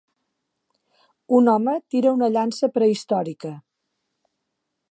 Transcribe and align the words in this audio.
Un 1.41 1.51
home 1.53 1.75
tira 1.95 2.15
una 2.19 2.29
llança 2.37 2.71
prehistòrica. 2.79 3.53